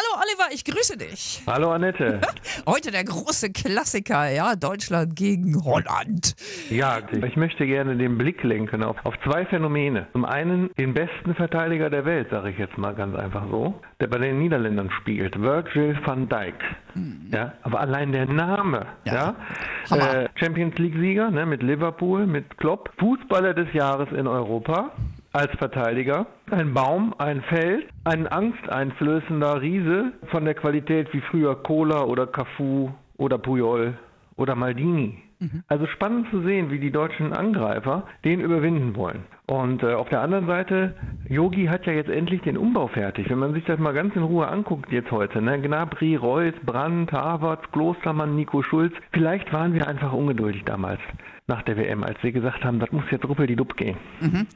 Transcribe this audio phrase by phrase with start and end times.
[0.00, 1.42] Hallo Oliver, ich grüße dich.
[1.46, 2.20] Hallo Annette.
[2.66, 6.34] Heute der große Klassiker, ja, Deutschland gegen Holland.
[6.70, 10.06] Ja, ich möchte gerne den Blick lenken auf, auf zwei Phänomene.
[10.12, 14.06] Zum einen den besten Verteidiger der Welt, sage ich jetzt mal ganz einfach so, der
[14.06, 16.54] bei den Niederländern spielt, Virgil van Dijk.
[17.30, 19.34] Ja, aber allein der Name, Ja.
[19.90, 24.92] ja, äh, Champions League-Sieger ne, mit Liverpool, mit Klopp, Fußballer des Jahres in Europa
[25.32, 32.04] als Verteidiger, ein Baum, ein Feld, ein angsteinflößender Riese von der Qualität wie früher Cola
[32.04, 33.94] oder Cafu oder Puyol
[34.36, 35.22] oder Maldini.
[35.68, 39.24] Also spannend zu sehen, wie die deutschen Angreifer den überwinden wollen.
[39.46, 40.94] Und äh, auf der anderen Seite,
[41.30, 43.30] Yogi hat ja jetzt endlich den Umbau fertig.
[43.30, 45.60] Wenn man sich das mal ganz in Ruhe anguckt jetzt heute, ne?
[45.60, 48.92] Gnabry, Reus, Brandt, Havertz, Klostermann, Nico Schulz.
[49.12, 50.98] Vielleicht waren wir einfach ungeduldig damals
[51.46, 53.96] nach der WM, als wir gesagt haben, das muss jetzt ruppel die Dupp gehen.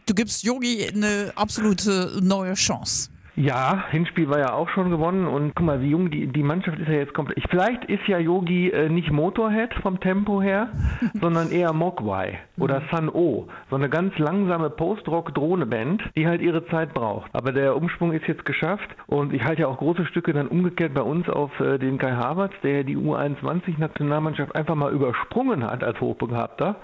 [0.06, 3.10] Du gibst Yogi eine absolute neue Chance.
[3.36, 6.78] Ja, Hinspiel war ja auch schon gewonnen und guck mal, wie jung die, die Mannschaft
[6.78, 7.38] ist ja jetzt komplett.
[7.38, 10.68] Ich- Vielleicht ist ja Yogi äh, nicht Motorhead vom Tempo her,
[11.20, 16.94] sondern eher Mogwai oder Sun O, so eine ganz langsame Post-Rock-Drohne-Band, die halt ihre Zeit
[16.94, 17.28] braucht.
[17.34, 20.94] Aber der Umschwung ist jetzt geschafft und ich halte ja auch große Stücke dann umgekehrt
[20.94, 26.00] bei uns auf äh, den Kai Havertz, der die U21-Nationalmannschaft einfach mal übersprungen hat als
[26.00, 26.76] Hochbegabter.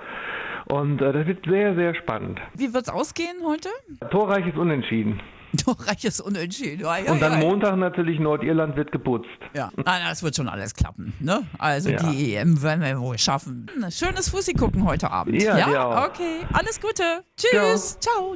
[0.67, 2.41] Und äh, das wird sehr, sehr spannend.
[2.57, 3.69] Wie wird's ausgehen heute?
[4.11, 5.20] Torreiches Unentschieden.
[5.65, 6.81] Torreiches Unentschieden.
[6.83, 7.39] Ja, ja, Und dann ja.
[7.48, 9.29] Montag natürlich Nordirland wird geputzt.
[9.55, 11.12] Ja, Nein, das wird schon alles klappen.
[11.20, 11.42] Ne?
[11.59, 12.03] Also Ja.
[12.11, 13.67] die EM werden wir wohl schaffen.
[13.91, 15.42] Schönes Fussi gucken heute Abend.
[15.42, 16.09] Ja, auch.
[16.09, 16.41] okay.
[16.53, 17.25] Alles Gute.
[17.37, 17.98] Tschüss.
[18.01, 18.34] Ciao.